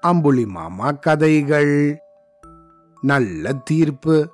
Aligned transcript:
அம்புலி 0.00 0.46
மாமா 0.46 0.90
கதைகள். 0.90 1.98
நல்ல 3.00 3.52
தீர்ப்பு. 3.52 4.28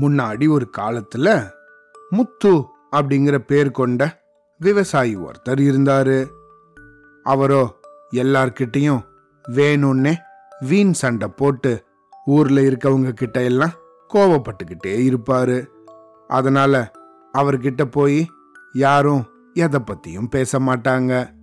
முன்னாடி 0.00 0.50
ஒரு 0.50 0.70
காலத்துல 0.76 1.50
முத்து 2.10 2.64
அப்படிங்கிற 2.92 3.38
பேர் 3.38 3.70
கொண்ட 3.70 4.22
விவசாயி 4.58 5.16
ஒருத்தர் 5.16 5.62
இருந்தாரு. 5.62 6.30
அவரோ 7.22 7.80
எல்லார்கிட்டையும் 8.10 9.00
வேணும்னே 9.48 10.14
வீண் 10.60 10.92
சண்டை 10.92 11.28
போட்டு 11.28 11.84
ஊர்ல 12.24 12.60
இருக்கவங்க 12.60 13.10
கிட்ட 13.10 13.42
எல்லாம் 13.42 13.72
கோவப்பட்டுக்கிட்டே 14.14 14.82
இருப்பாரு. 14.84 15.66
அதனால 16.28 16.90
அவர்கிட்ட 17.32 17.84
போய் 17.84 18.30
யாரும் 18.72 19.33
எதை 19.54 19.80
பத்தியும் 19.80 20.28
பேச 20.28 20.58
மாட்டாங்க. 20.58 21.34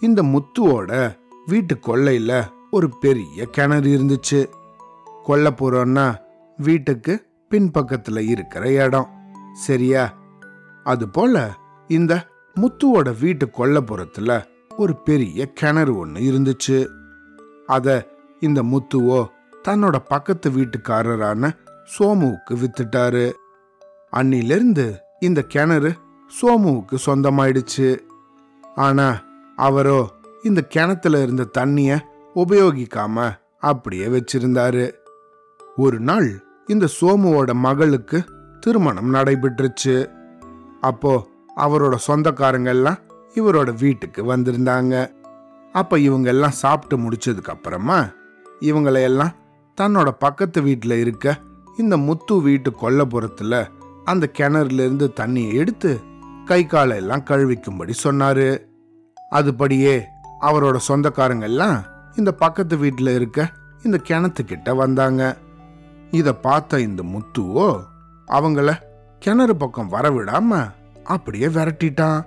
இந்த 0.00 0.22
முத்துவோட 0.22 1.16
வீட்டு 1.46 1.78
கொள்ளையில 1.86 2.44
ஒரு 2.70 2.98
பெரிய 2.98 3.44
கிணறு 3.44 3.90
இருந்துச்சு. 3.90 4.46
கொல்ல 5.24 5.50
போறோம்னா 5.50 6.16
வீட்டுக்கு 6.56 7.26
பின்பக்கத்துல 7.50 8.28
இருக்கிற 8.28 8.72
இடம். 8.72 9.08
சரியா? 9.52 10.18
அது 10.84 11.08
போல 11.08 11.54
இந்த 11.88 12.26
முத்துவோட 12.54 13.20
வீட்டு 13.20 13.50
கொல்லப்புறத்துல 13.58 14.44
ஒரு 14.76 15.02
பெரிய 15.02 15.52
கிணறு 15.52 15.96
ஒன்று 15.96 16.20
இருந்துச்சு. 16.20 16.88
அத 17.66 18.06
இந்த 18.40 18.62
முத்துவோ 18.62 19.26
தன்னோட 19.68 19.96
பக்கத்து 20.08 20.50
வீட்டுக்காரரான 20.50 21.52
சோமுவுக்கு 21.98 22.50
வித்துட்டாரு. 22.50 23.32
அன்னிலிருந்து 24.16 24.96
இந்த 25.20 25.42
கிணறு 25.42 25.94
சோமுவுக்கு 26.36 26.96
சொந்தமாயிடுச்சு. 27.06 27.98
ஆனா 28.74 29.22
அவரோ 29.56 30.10
இந்த 30.42 30.60
கிணத்துல 30.60 31.22
இருந்த 31.22 31.44
தண்ணிய 31.44 32.08
உபயோகிக்காம 32.34 33.30
அப்படியே 33.58 34.06
வச்சிருந்தாரு. 34.06 34.92
ஒரு 35.76 36.00
நாள் 36.00 36.44
இந்த 36.66 36.88
சோமுவோட 37.00 37.52
மகளுக்கு 37.52 38.24
திருமணம் 38.60 39.14
நடைபெற்றுச்சு. 39.14 40.10
அப்போ 40.80 41.26
அவரோட 41.56 41.94
சொந்தக்காரங்க 41.94 42.70
எல்லாம் 42.70 42.98
இவரோட 43.34 43.78
வீட்டுக்கு 43.78 44.36
வந்திருந்தாங்க. 44.36 45.10
அப்ப 45.72 45.98
இவங்க 45.98 46.28
எல்லாம் 46.28 46.50
சாப்பிட்டு 46.50 46.96
முடிச்சதுக்கு 46.96 47.48
அப்புறமா 47.48 48.06
இவங்களையெல்லாம் 48.60 49.34
தன்னோட 49.80 50.08
பக்கத்து 50.18 50.62
வீட்டில் 50.62 51.00
இருக்க 51.00 51.36
இந்த 51.76 51.96
முத்து 51.96 52.40
வீட்டு 52.40 52.70
கொல்லப்புறத்துல 52.70 53.66
அந்த 54.04 54.30
கிணறுல 54.38 54.72
இருந்து 54.72 55.12
தண்ணியை 55.20 55.52
எடுத்து 55.54 56.00
கை 56.50 56.60
காலை 56.66 56.94
எல்லாம் 57.02 57.24
கழுவிக்கும்படி 57.30 57.94
சொன்னாரு. 58.04 58.48
அதுபடியே 59.38 59.94
அவரோட 60.48 60.76
சொந்தக்காரங்க 60.86 61.46
எல்லாம் 61.50 61.78
இந்த 62.16 62.30
பக்கத்து 62.42 62.74
வீட்டில் 62.82 63.10
இருக்க 63.18 63.48
இந்த 63.86 63.96
கிணத்துக்கிட்ட 64.08 64.74
வந்தாங்க. 64.82 65.22
இதை 66.10 66.32
பார்த்த 66.46 66.80
இந்த 66.88 67.02
முத்துவோ 67.14 67.68
அவங்கள 68.28 68.72
கிணறு 69.22 69.54
பக்கம் 69.56 69.92
வரவிடாம 69.92 70.60
அப்படியே 71.14 71.48
விரட்டிட்டான். 71.56 72.20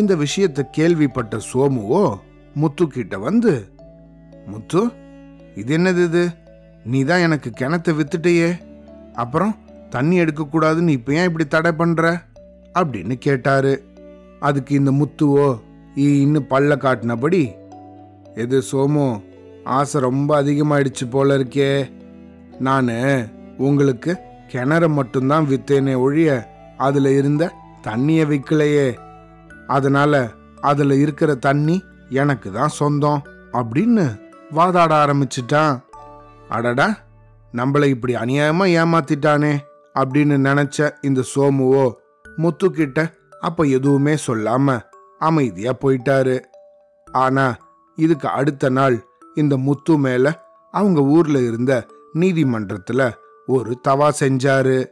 இந்த 0.00 0.12
விஷயத்தை 0.24 0.62
கேள்விப்பட்ட 0.70 1.36
சோமுவோ 1.50 2.04
முத்து 2.54 2.84
கிட்ட 2.86 3.18
வந்து 3.28 3.54
முத்து 4.50 4.82
இது 5.60 5.70
என்னது 5.78 6.02
இது? 6.08 6.24
நீ 6.92 7.00
தான் 7.10 7.24
எனக்கு 7.26 7.50
கிணத்தை 7.60 7.92
வித்துட்டியே. 7.98 8.50
அப்புறம் 9.22 9.54
தண்ணி 9.90 10.16
எடுக்கக்கூடாதுன்னு 10.22 10.96
இப்ப 10.98 11.12
ஏன் 11.12 11.28
இப்படி 11.30 11.46
தடை 11.54 11.72
பண்ற? 11.72 12.12
அப்படின்னு 12.74 13.14
கேட்டாரு. 13.14 13.84
அதுக்கு 14.40 14.74
இந்த 14.74 14.90
முத்துவோ 14.90 15.58
ஈ 15.98 16.20
இன்னும் 16.20 16.50
பல்ல 16.50 16.76
காட்டினபடி 16.78 17.52
எது 18.34 18.62
சோமு 18.72 19.22
ஆசை 19.64 20.00
ரொம்ப 20.00 20.42
அதிகமாயிடுச்சு 20.42 21.10
போல 21.10 21.36
இருக்கே. 21.38 21.90
நான் 22.58 22.90
உங்களுக்கு 23.58 24.16
கிணற 24.52 24.88
மட்டும்தான் 24.88 25.48
வித்தேனே 25.48 25.94
ஒழிய 25.98 26.30
அதுல 26.76 27.10
இருந்த 27.10 27.52
தண்ணியை 27.82 28.24
விற்கலையே 28.32 28.88
அதனால 29.66 30.28
அதுல 30.60 30.94
இருக்கிற 30.94 31.34
தண்ணி 31.34 31.82
எனக்கு 32.08 32.52
தான் 32.52 32.68
சொந்தம் 32.68 33.22
அப்படின்னு 33.52 34.04
வாதாட 34.56 34.92
ஆரம்பிச்சிட்டான். 35.02 35.80
அடடா 36.48 36.88
நம்மளை 37.54 37.84
இப்படி 37.84 38.14
அநியாயமா 38.14 38.66
ஏமாத்திட்டானே 38.80 39.54
அப்படின்னு 39.94 40.36
நினைச்ச 40.48 40.90
இந்த 41.02 41.22
சோமுவோ 41.34 41.92
முத்துக்கிட்ட 42.38 43.12
அப்ப 43.40 43.64
எதுவுமே 43.64 44.14
சொல்லாம 44.26 44.80
அமைதியா 45.18 45.72
போயிட்டாரு. 45.80 46.40
ஆனா 47.12 47.56
இதுக்கு 47.96 48.28
அடுத்த 48.28 48.68
நாள் 48.68 49.04
இந்த 49.34 49.56
முத்து 49.56 49.98
மேல 49.98 50.44
அவங்க 50.70 51.00
ஊர்ல 51.00 51.38
இருந்த 51.38 51.86
நீதிமன்றத்துல 52.14 53.12
ஒரு 53.46 53.80
தவா 53.88 54.12
செஞ்சாரு. 54.20 54.86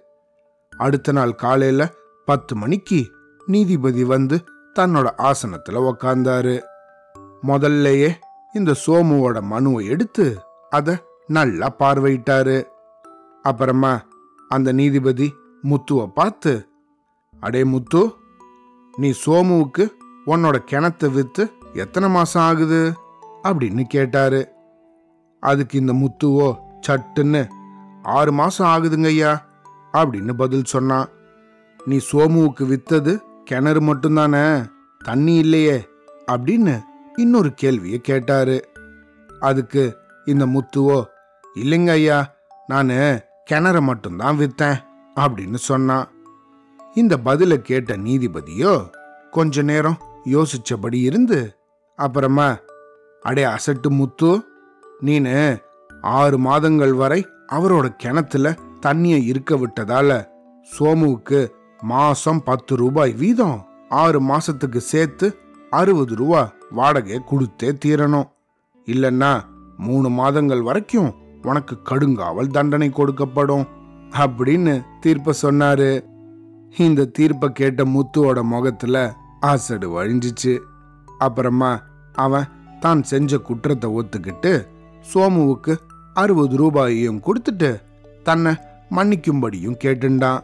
அடுத்த 0.76 1.12
நாள் 1.12 1.34
காலையில 1.34 1.92
பத்து 2.24 2.56
மணிக்கு 2.56 3.10
நீதிபதி 3.46 4.04
வந்து 4.04 4.44
தன்னோட 4.78 5.08
ஆசனத்துல 5.18 5.92
உக்காந்தாரு. 5.92 6.60
முதல்லயே 7.46 8.12
இந்த 8.54 8.74
சோமுவோட 8.86 9.40
மனுவை 9.40 9.86
எடுத்து 9.86 10.40
அதை 10.70 10.96
நல்லா 11.26 11.74
பார்வையிட்டாரு. 11.78 12.64
அப்புறமா 13.42 14.00
அந்த 14.48 14.72
நீதிபதி 14.72 15.34
முத்துவை 15.64 16.06
பார்த்து 16.06 16.69
அடே 17.40 17.64
முத்து 17.64 18.14
நீ 18.98 19.12
சோமுவுக்கு 19.26 19.88
உன்னோட 20.26 20.56
கிணத்தை 20.70 21.12
விற்று 21.12 21.52
எத்தனை 21.74 22.08
மாசம் 22.08 22.42
ஆகுது? 22.42 22.92
அப்படின்னு 23.44 23.82
கேட்டாரு. 23.82 24.48
அதுக்கு 25.40 25.78
இந்த 25.78 25.92
முத்துவோ 25.92 26.58
சட்டுன்னு 26.88 27.48
ஆறு 28.02 28.32
மாசம் 28.32 28.66
ஆகுதுங்க 28.66 29.04
ஐயா 29.04 29.46
அப்படின்னு 29.92 30.32
பதில் 30.32 30.64
சொன்னான் 30.64 31.08
நீ 31.86 32.00
சோமுவுக்கு 32.12 32.64
வித்தது 32.72 33.22
கிணறு 33.44 33.94
மட்டும்தானே 33.94 34.68
தண்ணி 35.04 35.34
இல்லையே 35.34 35.88
அப்படின்னு 36.32 36.82
இன்னொரு 37.16 37.54
கேள்வியை 37.54 37.98
கேட்டாரு. 37.98 38.68
அதுக்கு 39.40 39.96
இந்த 40.24 40.46
முத்துவோ 40.46 41.04
இல்லைங்க 41.54 41.90
ஐயா 41.90 42.34
நான் 42.66 42.88
கிணற 43.50 43.80
மட்டும்தான் 43.80 44.38
வித்தேன் 44.38 44.78
அப்படின்னு 45.16 45.54
சொன்னான் 45.54 46.08
இந்த 46.94 47.18
பதிலை 47.18 47.62
கேட்ட 47.62 47.96
நீதிபதியோ 47.96 48.90
கொஞ்ச 49.30 49.62
நேரம் 49.62 49.98
யோசிச்சபடி 50.24 50.94
இருந்து 50.94 51.56
அப்புறமா 51.96 52.56
அடே 53.22 53.44
அசட்டு 53.44 53.88
முத்து 53.88 54.42
நீனு 55.00 55.62
ஆறு 56.00 56.38
மாதங்கள் 56.38 56.92
வரை 56.92 57.26
அவரோட 57.52 57.96
கிணத்துல 57.96 58.54
தண்ணிய 58.80 59.16
இருக்க 59.16 59.56
விட்டதால 59.56 60.28
சோமுவுக்கு 60.70 61.50
மாசம் 61.80 62.42
பத்து 62.42 62.76
ரூபாய் 62.76 63.12
வீதம் 63.12 63.66
ஆறு 63.88 64.20
மாசத்துக்கு 64.22 64.76
சேர்த்து 64.76 65.36
அறுபது 65.70 66.14
ரூபா 66.14 66.52
வாடகை 66.70 67.20
கொடுத்தே 67.30 67.72
தீரணும். 67.84 68.28
இல்லைன்னா 68.86 69.40
மூணு 69.76 70.08
மாதங்கள் 70.08 70.62
வரைக்கும் 70.62 71.14
உனக்கு 71.42 71.78
கடுங்காவல் 71.84 72.50
தண்டனை 72.50 72.90
கொடுக்கப்படும் 72.90 73.66
அப்படின்னு 74.18 74.84
தீர்ப்ப 75.00 75.34
சொன்னாரு. 75.42 76.04
இந்த 76.78 77.04
தீர்ப்பை 77.04 77.48
கேட்ட 77.52 77.84
முத்துவோட 77.84 78.42
முகத்துல 78.42 78.96
ஆசடு 79.40 79.88
வழிஞ்சிச்சு. 79.88 80.58
அப்புறமா 81.18 81.82
அவன் 82.12 82.50
தான் 82.80 83.02
செஞ்ச 83.02 83.38
குற்றத்தை 83.38 83.90
ஒத்துக்கிட்டு 83.90 84.66
சோமுவுக்கு 85.12 85.74
அறுபது 86.14 86.56
ரூபாயையும் 86.56 87.22
கொடுத்துட்டு 87.26 87.80
தன்னை 88.22 88.52
மன்னிக்கும்படியும் 88.90 89.80
கேட்டுண்டான். 89.84 90.40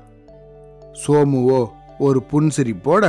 சோமுவோ 1.06 1.68
ஒரு 1.98 2.22
புன்சிரிப்போட 2.30 3.04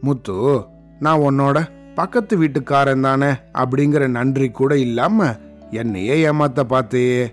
முத்து 0.00 0.66
நான் 0.98 1.18
உன்னோட 1.18 1.68
பக்கத்து 1.94 2.38
வீட்டுக்காரன் 2.38 3.00
தானே 3.00 3.30
அப்படிங்கிற 3.52 4.06
நன்றி 4.08 4.50
கூட 4.50 4.78
இல்லாம 4.78 5.36
என்னையே 5.70 6.30
ஏமாத்த 6.30 6.60
பார்த்தையே. 6.68 7.32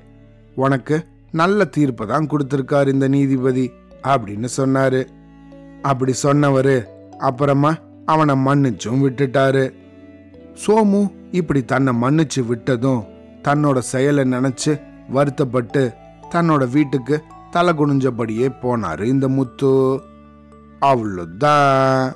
உனக்கு 0.56 1.06
நல்ல 1.32 1.66
தீர்ப்பை 1.66 2.08
தான் 2.08 2.30
கொடுத்துருக்காரு 2.30 2.88
இந்த 2.88 3.08
நீதிபதி. 3.08 3.72
அப்படின்னு 4.04 4.48
சொன்னாரு. 4.58 5.08
அப்படி 5.82 6.14
சொன்னவரு 6.24 6.84
அப்புறமா 7.18 7.76
அவனை 8.06 8.36
மன்னிச்சும் 8.36 9.04
விட்டுட்டாரு. 9.04 9.74
சோமு 10.66 11.12
இப்படி 11.32 11.66
தன்னை 11.66 11.94
மன்னிச்சு 12.02 12.46
விட்டதும் 12.50 13.06
தன்னோட 13.44 13.78
செயலை 13.78 14.24
நினைச்சு 14.24 14.82
வருத்தப்பட்டு 15.10 15.94
தன்னோட 16.32 16.70
வீட்டுக்கு 16.70 17.24
தலை 17.52 17.74
குனிஞ்சபடியே 17.74 18.56
போனாரு 18.62 19.04
இந்த 19.04 19.28
முத்து. 19.28 20.02
அவ்வளோதான். 20.82 22.14